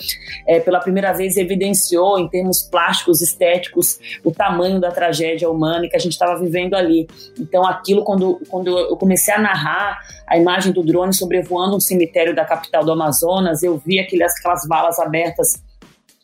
é, 0.45 0.59
pela 0.59 0.81
primeira 0.81 1.13
vez, 1.13 1.37
evidenciou, 1.37 2.19
em 2.19 2.27
termos 2.27 2.61
plásticos, 2.61 3.21
estéticos, 3.21 3.97
o 4.21 4.31
tamanho 4.31 4.81
da 4.81 4.91
tragédia 4.91 5.49
humana 5.49 5.87
que 5.87 5.95
a 5.95 5.99
gente 5.99 6.11
estava 6.11 6.37
vivendo 6.37 6.73
ali. 6.73 7.07
Então, 7.39 7.65
aquilo, 7.65 8.03
quando, 8.03 8.41
quando 8.49 8.77
eu 8.77 8.97
comecei 8.97 9.33
a 9.33 9.39
narrar 9.39 9.97
a 10.27 10.37
imagem 10.37 10.73
do 10.73 10.83
drone 10.83 11.13
sobrevoando 11.13 11.77
um 11.77 11.79
cemitério 11.79 12.35
da 12.35 12.43
capital 12.43 12.83
do 12.83 12.91
Amazonas, 12.91 13.63
eu 13.63 13.77
vi 13.77 13.97
aquelas, 13.97 14.33
aquelas 14.37 14.67
valas 14.67 14.99
abertas 14.99 15.63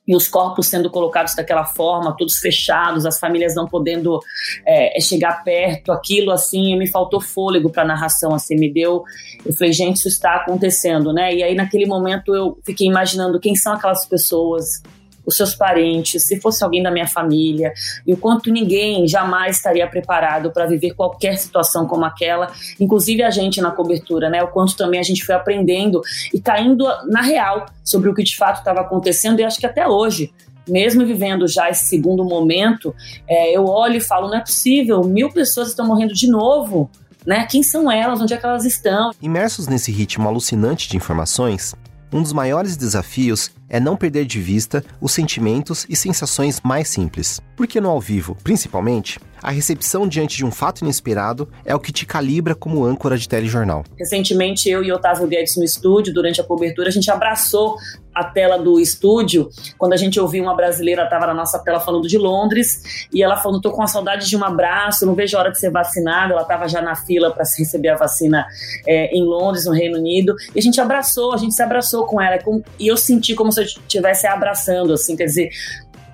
e 0.09 0.15
os 0.15 0.27
corpos 0.27 0.65
sendo 0.65 0.89
colocados 0.89 1.35
daquela 1.35 1.63
forma, 1.63 2.15
todos 2.17 2.39
fechados, 2.39 3.05
as 3.05 3.19
famílias 3.19 3.53
não 3.53 3.67
podendo 3.67 4.19
é, 4.65 4.97
é 4.97 4.99
chegar 4.99 5.43
perto, 5.43 5.91
aquilo 5.91 6.31
assim, 6.31 6.75
me 6.75 6.87
faltou 6.87 7.21
fôlego 7.21 7.69
para 7.69 7.85
narração, 7.85 8.33
assim, 8.33 8.55
me 8.55 8.73
deu, 8.73 9.03
eu 9.45 9.53
falei, 9.53 9.71
gente, 9.71 9.97
isso 9.97 10.07
está 10.07 10.37
acontecendo, 10.37 11.13
né? 11.13 11.35
E 11.35 11.43
aí 11.43 11.53
naquele 11.53 11.85
momento 11.85 12.33
eu 12.33 12.57
fiquei 12.65 12.87
imaginando 12.87 13.39
quem 13.39 13.55
são 13.55 13.73
aquelas 13.73 14.03
pessoas, 14.07 14.81
os 15.29 15.37
seus 15.37 15.55
parentes, 15.55 16.23
se 16.23 16.39
fosse 16.41 16.63
alguém 16.63 16.83
da 16.83 16.91
minha 16.91 17.07
família, 17.07 17.71
e 18.05 18.13
o 18.13 18.17
quanto 18.17 18.51
ninguém 18.51 19.07
jamais 19.07 19.57
estaria 19.57 19.87
preparado 19.87 20.51
para 20.51 20.65
viver 20.65 20.93
qualquer 20.93 21.37
situação 21.37 21.87
como 21.87 22.03
aquela, 22.03 22.51
inclusive 22.79 23.23
a 23.23 23.29
gente 23.29 23.61
na 23.61 23.71
cobertura, 23.71 24.29
né? 24.29 24.43
O 24.43 24.47
quanto 24.49 24.75
também 24.75 24.99
a 24.99 25.03
gente 25.03 25.25
foi 25.25 25.35
aprendendo 25.35 26.01
e 26.33 26.41
caindo 26.41 26.85
na 27.07 27.21
real 27.21 27.65
sobre 27.83 28.09
o 28.09 28.13
que 28.13 28.23
de 28.23 28.35
fato 28.35 28.57
estava 28.57 28.81
acontecendo, 28.81 29.39
e 29.39 29.43
acho 29.43 29.59
que 29.59 29.65
até 29.65 29.87
hoje 29.87 30.31
mesmo 30.67 31.03
vivendo 31.03 31.47
já 31.47 31.67
esse 31.67 31.85
segundo 31.85 32.23
momento, 32.23 32.93
é, 33.27 33.55
eu 33.55 33.65
olho 33.65 33.95
e 33.95 34.01
falo: 34.01 34.27
não 34.27 34.37
é 34.37 34.41
possível, 34.41 35.03
mil 35.03 35.31
pessoas 35.31 35.69
estão 35.69 35.87
morrendo 35.87 36.13
de 36.13 36.29
novo. 36.29 36.89
Né? 37.25 37.45
Quem 37.49 37.63
são 37.63 37.91
elas? 37.91 38.21
Onde 38.21 38.33
é 38.33 38.37
que 38.37 38.45
elas 38.45 38.65
estão? 38.65 39.11
Imersos 39.21 39.67
nesse 39.67 39.91
ritmo 39.91 40.27
alucinante 40.27 40.87
de 40.87 40.95
informações, 40.95 41.75
um 42.13 42.21
dos 42.21 42.31
maiores 42.31 42.77
desafios 42.77 43.51
é 43.69 43.79
não 43.79 43.95
perder 43.95 44.25
de 44.25 44.39
vista 44.39 44.83
os 44.99 45.11
sentimentos 45.11 45.85
e 45.87 45.95
sensações 45.95 46.59
mais 46.61 46.87
simples. 46.89 47.39
Porque 47.55 47.79
no 47.79 47.89
ao 47.89 48.01
vivo, 48.01 48.35
principalmente, 48.43 49.19
a 49.41 49.51
recepção 49.51 50.07
diante 50.07 50.35
de 50.37 50.45
um 50.45 50.51
fato 50.51 50.81
inesperado 50.81 51.47
é 51.63 51.73
o 51.73 51.79
que 51.79 51.91
te 51.91 52.05
calibra 52.05 52.53
como 52.55 52.83
âncora 52.83 53.17
de 53.17 53.27
telejornal. 53.27 53.83
Recentemente, 53.97 54.69
eu 54.69 54.83
e 54.83 54.91
Otávio 54.91 55.27
Guedes 55.27 55.55
no 55.55 55.63
estúdio, 55.63 56.13
durante 56.13 56.41
a 56.41 56.43
cobertura, 56.43 56.89
a 56.89 56.91
gente 56.91 57.09
abraçou 57.09 57.77
a 58.13 58.23
tela 58.23 58.57
do 58.57 58.79
estúdio, 58.79 59.49
quando 59.77 59.93
a 59.93 59.97
gente 59.97 60.19
ouviu 60.19 60.43
uma 60.43 60.55
brasileira, 60.55 61.03
estava 61.03 61.27
na 61.27 61.33
nossa 61.33 61.59
tela 61.59 61.79
falando 61.79 62.07
de 62.07 62.17
Londres, 62.17 63.07
e 63.13 63.23
ela 63.23 63.37
falou: 63.37 63.61
tô 63.61 63.71
com 63.71 63.81
a 63.81 63.87
saudade 63.87 64.27
de 64.27 64.35
um 64.35 64.43
abraço, 64.43 65.05
não 65.05 65.15
vejo 65.15 65.37
a 65.37 65.39
hora 65.39 65.51
de 65.51 65.59
ser 65.59 65.69
vacinada. 65.69 66.33
Ela 66.33 66.41
estava 66.41 66.67
já 66.67 66.81
na 66.81 66.95
fila 66.95 67.31
para 67.31 67.43
receber 67.57 67.89
a 67.89 67.95
vacina 67.95 68.45
é, 68.85 69.15
em 69.15 69.23
Londres, 69.23 69.65
no 69.65 69.71
Reino 69.71 69.97
Unido, 69.97 70.35
e 70.53 70.59
a 70.59 70.61
gente 70.61 70.81
abraçou, 70.81 71.33
a 71.33 71.37
gente 71.37 71.53
se 71.53 71.63
abraçou 71.63 72.05
com 72.05 72.19
ela, 72.19 72.39
e 72.77 72.87
eu 72.87 72.97
senti 72.97 73.35
como 73.35 73.51
se 73.51 73.58
eu 73.61 73.65
estivesse 73.65 74.27
abraçando, 74.27 74.93
assim, 74.93 75.15
quer 75.15 75.25
dizer, 75.25 75.49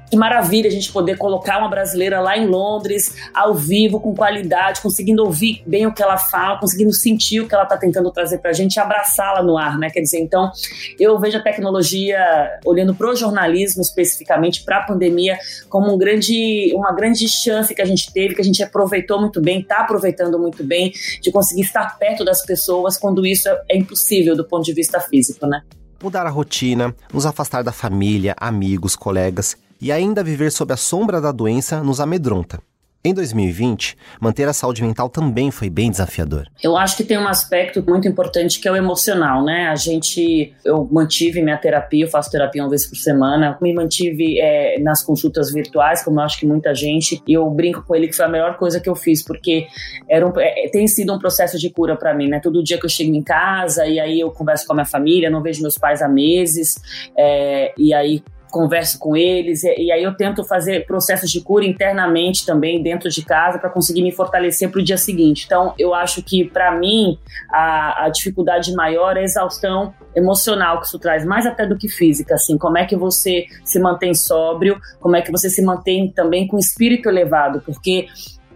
que 0.09 0.15
maravilha 0.15 0.67
a 0.67 0.71
gente 0.71 0.91
poder 0.91 1.17
colocar 1.17 1.59
uma 1.59 1.67
brasileira 1.67 2.19
lá 2.19 2.37
em 2.37 2.47
Londres, 2.47 3.15
ao 3.33 3.53
vivo, 3.53 3.99
com 3.99 4.15
qualidade, 4.15 4.81
conseguindo 4.81 5.23
ouvir 5.23 5.63
bem 5.65 5.85
o 5.85 5.93
que 5.93 6.01
ela 6.01 6.17
fala, 6.17 6.59
conseguindo 6.59 6.93
sentir 6.93 7.41
o 7.41 7.47
que 7.47 7.53
ela 7.53 7.63
está 7.63 7.77
tentando 7.77 8.11
trazer 8.11 8.37
para 8.39 8.51
a 8.51 8.53
gente 8.53 8.75
e 8.75 8.79
abraçá-la 8.79 9.43
no 9.43 9.57
ar, 9.57 9.77
né? 9.77 9.89
Quer 9.89 10.01
dizer, 10.01 10.19
então, 10.19 10.51
eu 10.99 11.19
vejo 11.19 11.37
a 11.37 11.41
tecnologia, 11.41 12.19
olhando 12.65 12.93
para 12.93 13.09
o 13.09 13.15
jornalismo 13.15 13.81
especificamente, 13.81 14.63
para 14.63 14.77
a 14.77 14.83
pandemia, 14.83 15.37
como 15.69 15.93
um 15.93 15.97
grande, 15.97 16.71
uma 16.75 16.93
grande 16.93 17.27
chance 17.27 17.73
que 17.73 17.81
a 17.81 17.85
gente 17.85 18.11
teve, 18.13 18.35
que 18.35 18.41
a 18.41 18.45
gente 18.45 18.63
aproveitou 18.63 19.19
muito 19.19 19.41
bem, 19.41 19.59
está 19.59 19.79
aproveitando 19.79 20.39
muito 20.39 20.63
bem, 20.63 20.93
de 21.21 21.31
conseguir 21.31 21.61
estar 21.61 21.97
perto 21.97 22.23
das 22.23 22.45
pessoas 22.45 22.97
quando 22.97 23.25
isso 23.25 23.49
é 23.69 23.77
impossível 23.77 24.35
do 24.35 24.45
ponto 24.45 24.63
de 24.63 24.73
vista 24.73 24.99
físico, 24.99 25.45
né? 25.45 25.61
Mudar 26.05 26.27
a 26.27 26.29
rotina, 26.29 26.95
nos 27.11 27.25
afastar 27.25 27.63
da 27.63 27.71
família, 27.71 28.35
amigos, 28.39 28.95
colegas 28.95 29.57
e 29.81 29.91
ainda 29.91 30.23
viver 30.23 30.51
sob 30.51 30.71
a 30.71 30.77
sombra 30.77 31.19
da 31.19 31.31
doença 31.31 31.83
nos 31.83 31.99
amedronta. 31.99 32.61
Em 33.05 33.13
2020, 33.13 33.95
manter 34.19 34.47
a 34.47 34.53
saúde 34.53 34.81
mental 34.81 35.07
também 35.07 35.51
foi 35.51 35.69
bem 35.69 35.91
desafiador. 35.91 36.47
Eu 36.63 36.75
acho 36.75 36.97
que 36.97 37.03
tem 37.03 37.19
um 37.19 37.27
aspecto 37.27 37.83
muito 37.87 38.07
importante 38.07 38.59
que 38.59 38.67
é 38.67 38.71
o 38.71 38.75
emocional, 38.75 39.45
né? 39.45 39.67
A 39.67 39.75
gente, 39.75 40.51
eu 40.65 40.89
mantive 40.91 41.39
minha 41.43 41.55
terapia, 41.55 42.05
eu 42.05 42.09
faço 42.09 42.31
terapia 42.31 42.63
uma 42.63 42.69
vez 42.69 42.87
por 42.87 42.95
semana, 42.95 43.59
me 43.61 43.75
mantive 43.75 44.39
é, 44.39 44.79
nas 44.79 45.03
consultas 45.03 45.53
virtuais, 45.53 46.03
como 46.03 46.19
eu 46.19 46.23
acho 46.23 46.39
que 46.39 46.47
muita 46.47 46.73
gente, 46.73 47.21
e 47.27 47.33
eu 47.33 47.47
brinco 47.47 47.83
com 47.83 47.95
ele 47.95 48.07
que 48.07 48.15
foi 48.15 48.25
a 48.25 48.29
melhor 48.29 48.57
coisa 48.57 48.79
que 48.79 48.89
eu 48.89 48.95
fiz, 48.95 49.23
porque 49.23 49.67
era 50.09 50.25
um, 50.25 50.33
é, 50.39 50.67
tem 50.71 50.87
sido 50.87 51.13
um 51.13 51.19
processo 51.19 51.59
de 51.59 51.69
cura 51.69 51.95
para 51.95 52.11
mim, 52.11 52.27
né? 52.27 52.39
Todo 52.39 52.63
dia 52.63 52.79
que 52.79 52.87
eu 52.87 52.89
chego 52.89 53.13
em 53.13 53.21
casa 53.21 53.85
e 53.85 53.99
aí 53.99 54.19
eu 54.19 54.31
converso 54.31 54.65
com 54.65 54.73
a 54.73 54.77
minha 54.77 54.85
família, 54.85 55.29
não 55.29 55.43
vejo 55.43 55.61
meus 55.61 55.77
pais 55.77 56.01
há 56.01 56.09
meses, 56.09 56.73
é, 57.15 57.71
e 57.77 57.93
aí 57.93 58.23
converso 58.55 58.97
com 58.97 59.17
eles 59.17 59.65
e, 59.65 59.87
e, 59.87 59.91
aí 59.91 60.01
eu 60.01 60.15
tento 60.15 60.41
fazer 60.45 60.85
processos 60.85 61.29
de 61.29 61.41
cura 61.41 61.65
internamente 61.65 62.45
também 62.45 62.81
dentro 62.81 63.09
de 63.09 63.21
casa 63.25 63.59
para 63.59 63.69
conseguir 63.69 64.01
me 64.01 64.13
fortalecer 64.13 64.71
para 64.71 64.79
o 64.79 64.83
dia 64.83 64.97
seguinte. 64.97 65.43
Então 65.45 65.73
eu 65.77 65.93
acho 65.93 66.23
que 66.23 66.45
para 66.45 66.71
mim 66.73 67.19
a, 67.51 68.05
a, 68.05 68.09
dificuldade 68.09 68.73
maior 68.73 69.17
é 69.17 69.19
a 69.19 69.23
exaustão 69.23 69.93
emocional 70.15 70.79
que 70.79 70.87
isso 70.87 70.97
traz, 70.97 71.25
mais 71.25 71.45
até 71.45 71.67
do 71.67 71.77
que 71.77 71.89
física, 71.89 72.35
assim, 72.35 72.57
como 72.57 72.77
é 72.77 72.85
que 72.85 72.95
você 72.95 73.45
se 73.65 73.77
mantém 73.77 74.13
sóbrio, 74.13 74.79
como 75.01 75.17
é 75.17 75.21
que 75.21 75.33
você 75.33 75.49
se 75.49 75.61
mantém 75.61 76.09
também 76.09 76.47
com 76.47 76.57
espírito 76.57 77.09
elevado, 77.09 77.61
porque 77.65 78.07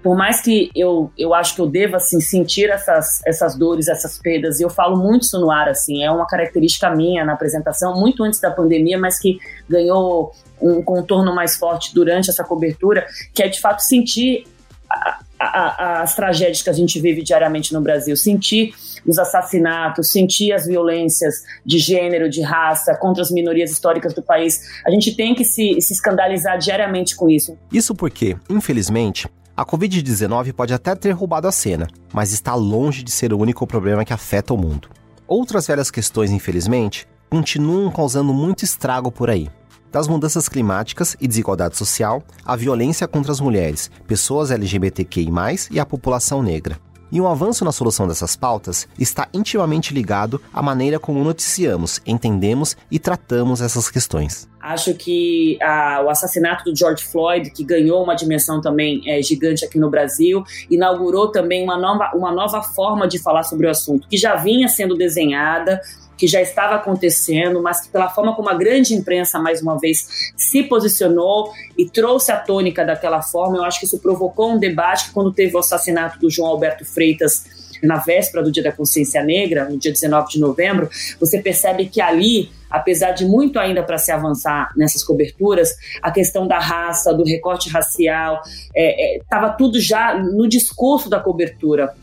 por 0.01 0.15
mais 0.15 0.41
que 0.41 0.70
eu, 0.75 1.12
eu 1.18 1.34
acho 1.34 1.56
que 1.56 1.62
eu 1.62 1.68
deva 1.68 1.98
assim, 1.98 2.20
sentir 2.22 2.70
essas, 2.70 3.22
essas 3.25 3.56
dores, 3.56 3.88
essas 3.88 4.18
perdas, 4.18 4.60
e 4.60 4.63
eu 4.63 4.70
falo 4.70 4.98
muito 4.98 5.24
isso 5.24 5.39
no 5.39 5.51
ar, 5.51 5.68
assim, 5.68 6.03
é 6.03 6.12
uma 6.12 6.25
característica 6.25 6.89
minha 6.89 7.25
na 7.25 7.34
apresentação, 7.34 8.00
muito 8.00 8.24
antes 8.24 8.39
da 8.39 8.51
pandemia, 8.51 8.98
mas 8.98 9.20
que 9.20 9.38
ganhou 9.68 10.32
um 10.62 10.82
contorno 10.82 11.34
mais 11.34 11.56
forte 11.56 11.94
durante 11.94 12.29
essa 12.29 12.44
cobertura, 12.44 13.06
que 13.34 13.44
é 13.44 13.48
de 13.48 13.60
fato 13.60 13.82
sentir 13.82 14.46
a, 14.89 15.20
a, 15.39 16.01
as 16.01 16.15
tragédias 16.15 16.62
que 16.62 16.70
a 16.70 16.74
gente 16.74 17.00
vive 17.00 17.22
diariamente 17.22 17.74
no 17.74 17.82
Brasil, 17.82 18.15
sentir 18.18 18.74
os 19.06 19.18
assassinatos, 19.18 20.12
sentir 20.12 20.51
as 20.51 20.65
violências 20.65 21.36
de 21.65 21.79
gênero, 21.79 22.29
de 22.29 22.41
raça 22.41 22.96
contra 22.96 23.22
as 23.22 23.32
minorias 23.32 23.72
históricas 23.72 24.13
do 24.13 24.22
país. 24.22 24.60
A 24.86 24.91
gente 24.91 25.15
tem 25.15 25.34
que 25.34 25.46
se, 25.46 25.79
se 25.79 25.94
escandalizar 25.94 26.58
diariamente 26.58 27.15
com 27.15 27.29
isso. 27.29 27.58
Isso 27.72 27.96
porque, 27.96 28.36
infelizmente, 28.50 29.27
a 29.59 29.65
Covid-19 29.65 30.53
pode 30.53 30.73
até 30.73 30.95
ter 30.95 31.11
roubado 31.11 31.45
a 31.45 31.51
cena, 31.51 31.85
mas 32.13 32.31
está 32.31 32.55
longe 32.55 33.03
de 33.03 33.11
ser 33.11 33.33
o 33.33 33.37
único 33.37 33.67
problema 33.67 34.05
que 34.05 34.13
afeta 34.13 34.53
o 34.53 34.57
mundo. 34.57 34.87
Outras 35.27 35.67
velhas 35.67 35.91
questões, 35.91 36.31
infelizmente, 36.31 37.05
continuam 37.29 37.91
causando 37.91 38.33
muito 38.33 38.63
estrago 38.63 39.11
por 39.11 39.29
aí. 39.29 39.49
Das 39.91 40.07
mudanças 40.07 40.47
climáticas 40.47 41.17
e 41.19 41.27
desigualdade 41.27 41.75
social, 41.75 42.23
a 42.45 42.55
violência 42.55 43.05
contra 43.05 43.33
as 43.33 43.41
mulheres, 43.41 43.91
pessoas 44.07 44.49
LGBTQI, 44.49 45.27
e 45.69 45.77
a 45.77 45.85
população 45.85 46.41
negra. 46.41 46.79
E 47.11 47.19
um 47.19 47.27
avanço 47.27 47.65
na 47.65 47.73
solução 47.73 48.07
dessas 48.07 48.37
pautas 48.37 48.87
está 48.97 49.27
intimamente 49.33 49.93
ligado 49.93 50.41
à 50.53 50.63
maneira 50.63 50.97
como 50.99 51.21
noticiamos, 51.21 51.99
entendemos 52.05 52.77
e 52.89 52.97
tratamos 52.97 53.59
essas 53.59 53.89
questões. 53.89 54.47
Acho 54.69 54.93
que 54.93 55.57
a, 55.63 56.03
o 56.05 56.09
assassinato 56.11 56.63
do 56.63 56.77
George 56.77 57.03
Floyd, 57.03 57.49
que 57.49 57.63
ganhou 57.63 58.03
uma 58.03 58.13
dimensão 58.13 58.61
também 58.61 59.01
é, 59.07 59.19
gigante 59.19 59.65
aqui 59.65 59.79
no 59.79 59.89
Brasil, 59.89 60.43
inaugurou 60.69 61.31
também 61.31 61.63
uma 61.63 61.75
nova, 61.75 62.11
uma 62.13 62.31
nova 62.31 62.61
forma 62.61 63.07
de 63.07 63.17
falar 63.17 63.41
sobre 63.41 63.65
o 63.65 63.69
assunto, 63.71 64.07
que 64.07 64.15
já 64.15 64.35
vinha 64.35 64.67
sendo 64.67 64.95
desenhada, 64.95 65.81
que 66.15 66.27
já 66.27 66.39
estava 66.39 66.75
acontecendo, 66.75 67.59
mas 67.63 67.81
que 67.81 67.89
pela 67.89 68.09
forma 68.09 68.35
como 68.35 68.47
a 68.47 68.53
grande 68.53 68.93
imprensa 68.93 69.39
mais 69.39 69.59
uma 69.59 69.75
vez 69.79 70.31
se 70.38 70.61
posicionou 70.61 71.51
e 71.75 71.89
trouxe 71.89 72.31
a 72.31 72.38
tônica 72.38 72.85
daquela 72.85 73.23
forma, 73.23 73.57
eu 73.57 73.63
acho 73.63 73.79
que 73.79 73.88
isso 73.88 73.97
provocou 73.97 74.51
um 74.51 74.59
debate 74.59 75.05
que 75.05 75.13
quando 75.13 75.33
teve 75.33 75.55
o 75.55 75.59
assassinato 75.59 76.19
do 76.19 76.29
João 76.29 76.49
Alberto 76.49 76.85
Freitas 76.85 77.43
na 77.81 77.97
véspera 77.97 78.43
do 78.43 78.51
Dia 78.51 78.61
da 78.61 78.71
Consciência 78.71 79.23
Negra, 79.23 79.67
no 79.67 79.79
dia 79.79 79.91
19 79.91 80.29
de 80.29 80.39
novembro, 80.39 80.88
você 81.19 81.41
percebe 81.41 81.88
que 81.88 81.99
ali 81.99 82.51
apesar 82.69 83.11
de 83.11 83.25
muito 83.25 83.59
ainda 83.59 83.83
para 83.83 83.97
se 83.97 84.11
avançar 84.11 84.71
nessas 84.75 85.03
coberturas, 85.03 85.75
a 86.01 86.11
questão 86.11 86.47
da 86.47 86.59
raça, 86.59 87.13
do 87.13 87.23
recorte 87.23 87.69
racial, 87.69 88.41
estava 88.75 89.47
é, 89.47 89.49
é, 89.49 89.53
tudo 89.57 89.79
já 89.79 90.17
no 90.17 90.47
discurso 90.47 91.09
da 91.09 91.19
cobertura. 91.19 91.93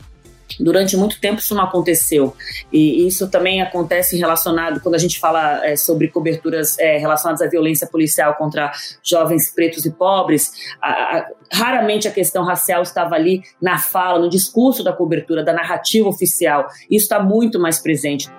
Durante 0.59 0.95
muito 0.95 1.19
tempo 1.19 1.39
isso 1.39 1.53
não 1.53 1.63
aconteceu. 1.63 2.33
E 2.71 3.05
isso 3.05 3.29
também 3.29 3.61
acontece 3.61 4.17
relacionado, 4.17 4.79
quando 4.79 4.95
a 4.95 4.97
gente 4.97 5.19
fala 5.19 5.65
é, 5.65 5.75
sobre 5.75 6.07
coberturas 6.07 6.79
é, 6.79 6.97
relacionadas 6.97 7.41
à 7.41 7.49
violência 7.49 7.87
policial 7.87 8.35
contra 8.35 8.71
jovens 9.03 9.53
pretos 9.53 9.85
e 9.85 9.91
pobres, 9.91 10.51
a, 10.81 10.89
a, 10.89 11.29
raramente 11.51 12.07
a 12.07 12.11
questão 12.11 12.43
racial 12.43 12.81
estava 12.81 13.15
ali 13.15 13.41
na 13.61 13.77
fala, 13.77 14.19
no 14.19 14.29
discurso 14.29 14.83
da 14.83 14.93
cobertura, 14.93 15.43
da 15.43 15.53
narrativa 15.53 16.07
oficial. 16.07 16.67
Isso 16.89 17.03
está 17.03 17.19
muito 17.19 17.59
mais 17.59 17.79
presente. 17.79 18.29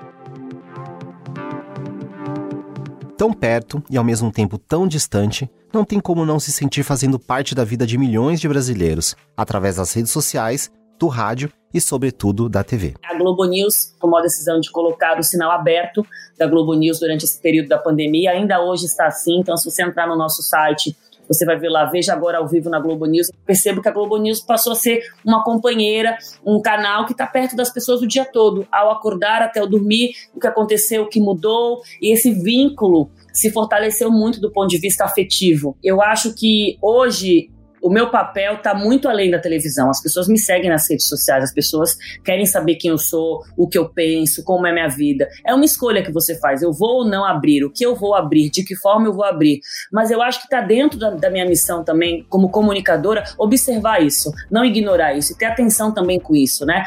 Tão 3.18 3.32
perto 3.32 3.82
e 3.90 3.98
ao 3.98 4.04
mesmo 4.04 4.30
tempo 4.30 4.56
tão 4.56 4.86
distante, 4.86 5.50
não 5.74 5.84
tem 5.84 5.98
como 5.98 6.24
não 6.24 6.38
se 6.38 6.52
sentir 6.52 6.84
fazendo 6.84 7.18
parte 7.18 7.52
da 7.52 7.64
vida 7.64 7.84
de 7.84 7.98
milhões 7.98 8.40
de 8.40 8.48
brasileiros, 8.48 9.16
através 9.36 9.74
das 9.74 9.92
redes 9.92 10.12
sociais 10.12 10.70
do 11.00 11.08
rádio 11.08 11.50
e, 11.74 11.80
sobretudo, 11.80 12.48
da 12.48 12.62
TV. 12.62 12.94
A 13.04 13.18
Globo 13.18 13.44
News 13.44 13.92
tomou 14.00 14.20
a 14.20 14.22
decisão 14.22 14.60
de 14.60 14.70
colocar 14.70 15.18
o 15.18 15.24
sinal 15.24 15.50
aberto 15.50 16.06
da 16.38 16.46
Globo 16.46 16.74
News 16.74 17.00
durante 17.00 17.24
esse 17.24 17.42
período 17.42 17.68
da 17.68 17.76
pandemia. 17.76 18.30
Ainda 18.30 18.62
hoje 18.62 18.86
está 18.86 19.08
assim, 19.08 19.40
então 19.40 19.56
se 19.56 19.68
você 19.68 19.82
entrar 19.82 20.06
no 20.06 20.16
nosso 20.16 20.40
site 20.40 20.96
Você 21.28 21.44
vai 21.44 21.58
ver 21.58 21.68
lá, 21.68 21.84
veja 21.84 22.12
agora 22.12 22.38
ao 22.38 22.48
vivo 22.48 22.70
na 22.70 22.80
Globo 22.80 23.06
News. 23.06 23.30
Percebo 23.44 23.82
que 23.82 23.88
a 23.88 23.92
Globo 23.92 24.16
News 24.16 24.40
passou 24.40 24.72
a 24.72 24.76
ser 24.76 25.00
uma 25.24 25.44
companheira, 25.44 26.16
um 26.44 26.60
canal 26.60 27.06
que 27.06 27.12
está 27.12 27.26
perto 27.26 27.54
das 27.54 27.72
pessoas 27.72 28.00
o 28.00 28.06
dia 28.06 28.24
todo, 28.24 28.66
ao 28.72 28.90
acordar 28.90 29.42
até 29.42 29.62
o 29.62 29.66
dormir, 29.66 30.12
o 30.34 30.40
que 30.40 30.46
aconteceu, 30.46 31.02
o 31.02 31.08
que 31.08 31.20
mudou, 31.20 31.80
e 32.00 32.12
esse 32.12 32.32
vínculo 32.32 33.10
se 33.32 33.50
fortaleceu 33.50 34.10
muito 34.10 34.40
do 34.40 34.50
ponto 34.50 34.68
de 34.68 34.78
vista 34.78 35.04
afetivo. 35.04 35.76
Eu 35.82 36.02
acho 36.02 36.34
que 36.34 36.78
hoje 36.82 37.50
o 37.82 37.90
meu 37.90 38.10
papel 38.10 38.54
está 38.54 38.74
muito 38.74 39.08
além 39.08 39.30
da 39.30 39.38
televisão. 39.38 39.90
As 39.90 40.02
pessoas 40.02 40.28
me 40.28 40.38
seguem 40.38 40.70
nas 40.70 40.88
redes 40.88 41.06
sociais, 41.06 41.44
as 41.44 41.52
pessoas 41.52 41.96
querem 42.24 42.46
saber 42.46 42.76
quem 42.76 42.90
eu 42.90 42.98
sou, 42.98 43.42
o 43.56 43.68
que 43.68 43.78
eu 43.78 43.88
penso, 43.88 44.44
como 44.44 44.66
é 44.66 44.72
minha 44.72 44.88
vida. 44.88 45.28
É 45.46 45.54
uma 45.54 45.64
escolha 45.64 46.02
que 46.02 46.12
você 46.12 46.38
faz. 46.38 46.62
Eu 46.62 46.72
vou 46.72 46.98
ou 46.98 47.08
não 47.08 47.24
abrir, 47.24 47.64
o 47.64 47.70
que 47.70 47.84
eu 47.84 47.94
vou 47.94 48.14
abrir, 48.14 48.50
de 48.50 48.64
que 48.64 48.74
forma 48.74 49.06
eu 49.06 49.12
vou 49.12 49.24
abrir. 49.24 49.60
Mas 49.92 50.10
eu 50.10 50.22
acho 50.22 50.40
que 50.40 50.46
está 50.46 50.60
dentro 50.60 50.98
da, 50.98 51.10
da, 51.10 51.30
minha 51.30 51.46
missão 51.46 51.84
também, 51.84 52.24
como 52.28 52.50
comunicadora, 52.50 53.24
observar 53.38 54.02
isso, 54.02 54.32
não 54.50 54.64
ignorar 54.64 55.14
isso 55.14 55.32
e 55.32 55.36
ter 55.36 55.46
atenção 55.46 55.92
também 55.92 56.18
com 56.18 56.34
isso, 56.34 56.64
né? 56.64 56.86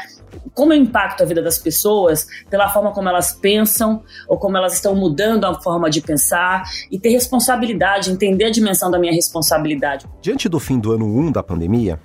Como 0.54 0.72
eu 0.72 0.78
impacto 0.78 1.22
a 1.22 1.26
vida 1.26 1.42
das 1.42 1.58
pessoas 1.58 2.26
pela 2.50 2.68
forma 2.68 2.92
como 2.92 3.08
elas 3.08 3.32
pensam 3.32 4.02
ou 4.28 4.38
como 4.38 4.56
elas 4.56 4.74
estão 4.74 4.94
mudando 4.94 5.44
a 5.44 5.60
forma 5.60 5.88
de 5.90 6.00
pensar 6.00 6.64
e 6.90 6.98
ter 6.98 7.10
responsabilidade, 7.10 8.10
entender 8.10 8.46
a 8.46 8.50
dimensão 8.50 8.90
da 8.90 8.98
minha 8.98 9.12
responsabilidade. 9.12 10.06
Diante 10.20 10.48
do 10.48 10.58
fim 10.58 10.78
do 10.78 10.92
ano 10.92 11.06
1 11.06 11.18
um 11.18 11.32
da 11.32 11.42
pandemia, 11.42 11.98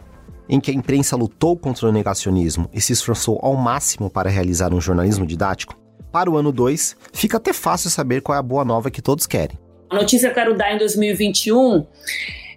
em 0.50 0.60
que 0.60 0.72
a 0.72 0.74
imprensa 0.74 1.16
lutou 1.16 1.58
contra 1.58 1.88
o 1.88 1.92
negacionismo 1.92 2.70
e 2.74 2.80
se 2.80 2.94
esforçou 2.94 3.40
ao 3.42 3.56
máximo 3.56 4.10
para 4.10 4.30
realizar 4.30 4.74
um 4.74 4.80
jornalismo 4.80 5.26
didático, 5.26 5.76
para 6.12 6.32
o 6.32 6.38
ano 6.38 6.52
2 6.52 6.96
fica 7.14 7.38
até 7.38 7.52
fácil 7.52 7.90
saber 7.90 8.22
qual 8.22 8.36
é 8.36 8.40
a 8.40 8.44
boa 8.44 8.64
nova 8.64 8.90
que 8.90 9.02
todos 9.02 9.28
querem. 9.28 9.58
A 9.90 9.96
notícia 9.96 10.30
que 10.30 10.32
eu 10.32 10.44
quero 10.44 10.58
dar 10.58 10.74
em 10.74 10.78
2021 10.78 11.86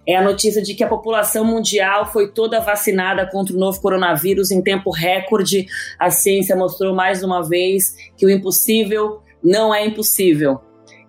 é 0.05 0.15
a 0.15 0.23
notícia 0.23 0.61
de 0.61 0.73
que 0.73 0.83
a 0.83 0.87
população 0.87 1.45
mundial 1.45 2.11
foi 2.11 2.31
toda 2.31 2.59
vacinada 2.59 3.27
contra 3.29 3.55
o 3.55 3.59
novo 3.59 3.79
coronavírus 3.79 4.51
em 4.51 4.61
tempo 4.61 4.89
recorde. 4.91 5.67
A 5.99 6.09
ciência 6.09 6.55
mostrou 6.55 6.95
mais 6.95 7.23
uma 7.23 7.41
vez 7.47 7.95
que 8.17 8.25
o 8.25 8.29
impossível 8.29 9.21
não 9.43 9.73
é 9.73 9.85
impossível. 9.85 10.59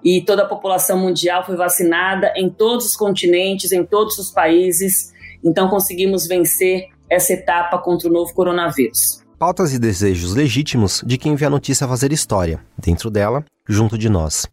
E 0.05 0.21
toda 0.21 0.43
a 0.43 0.49
população 0.49 0.99
mundial 0.99 1.45
foi 1.45 1.57
vacinada 1.57 2.33
em 2.37 2.51
todos 2.51 2.87
os 2.87 2.97
continentes, 2.97 3.73
em 3.73 3.85
todos 3.85 4.19
os 4.19 4.31
países. 4.31 5.13
Então 5.43 5.69
conseguimos 5.69 6.27
vencer 6.27 6.89
essa 7.09 7.33
etapa 7.33 7.79
contra 7.79 8.09
o 8.09 8.13
novo 8.13 8.33
coronavírus. 8.35 9.23
Pautas 9.39 9.73
e 9.73 9.79
desejos 9.79 10.35
legítimos 10.35 11.03
de 11.05 11.19
quem 11.19 11.35
vê 11.35 11.47
a 11.47 11.51
notícia 11.51 11.89
fazer 11.89 12.13
história, 12.13 12.61
dentro 12.79 13.11
dela, 13.11 13.45
junto 13.69 13.99
de 13.99 14.09
nós. 14.09 14.47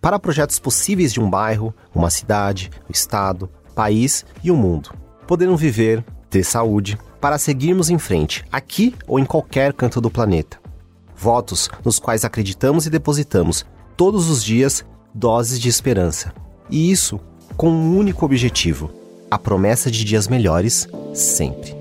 Para 0.00 0.18
projetos 0.18 0.58
possíveis 0.58 1.12
de 1.12 1.20
um 1.20 1.30
bairro, 1.30 1.74
uma 1.94 2.10
cidade, 2.10 2.70
o 2.86 2.92
estado, 2.92 3.48
país 3.74 4.24
e 4.42 4.50
o 4.50 4.56
mundo. 4.56 4.90
Podendo 5.26 5.56
viver, 5.56 6.04
ter 6.30 6.44
saúde, 6.44 6.98
para 7.20 7.38
seguirmos 7.38 7.90
em 7.90 7.98
frente, 7.98 8.44
aqui 8.52 8.94
ou 9.06 9.18
em 9.18 9.24
qualquer 9.24 9.72
canto 9.72 10.00
do 10.00 10.10
planeta. 10.10 10.58
Votos 11.16 11.70
nos 11.84 11.98
quais 11.98 12.24
acreditamos 12.24 12.86
e 12.86 12.90
depositamos, 12.90 13.64
todos 13.96 14.28
os 14.28 14.44
dias, 14.44 14.84
doses 15.14 15.58
de 15.58 15.68
esperança. 15.68 16.34
E 16.68 16.90
isso 16.90 17.18
com 17.56 17.70
um 17.70 17.96
único 17.96 18.24
objetivo: 18.24 18.90
a 19.30 19.38
promessa 19.38 19.90
de 19.90 20.04
dias 20.04 20.28
melhores 20.28 20.86
sempre. 21.14 21.74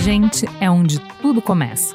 Gente 0.00 0.46
é 0.60 0.70
onde 0.70 0.98
tudo 1.22 1.40
começa 1.40 1.94